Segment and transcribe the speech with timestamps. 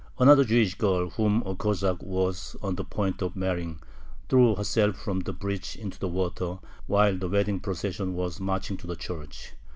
[0.17, 3.79] Another Jewish girl, whom a Cossack was on the point of marrying,
[4.29, 8.87] threw herself from the bridge into the water, while the wedding procession was marching to
[8.87, 9.51] the church.